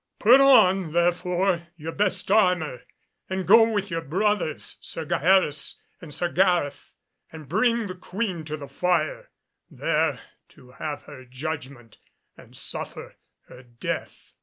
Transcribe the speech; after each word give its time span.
Put 0.17 0.41
on, 0.41 0.93
therefore, 0.93 1.67
your 1.77 1.91
best 1.91 2.31
armour, 2.31 2.81
and 3.29 3.45
go 3.45 3.69
with 3.71 3.91
your 3.91 4.01
brothers, 4.01 4.77
Sir 4.81 5.05
Gaheris 5.05 5.77
and 6.01 6.11
Sir 6.11 6.27
Gareth, 6.31 6.95
and 7.31 7.47
bring 7.47 7.85
the 7.85 7.93
Queen 7.93 8.43
to 8.45 8.57
the 8.57 8.67
fire, 8.67 9.29
there 9.69 10.19
to 10.49 10.71
have 10.71 11.03
her 11.03 11.23
judgment 11.25 11.99
and 12.35 12.57
suffer 12.57 13.17
her 13.43 13.61
death." 13.61 14.33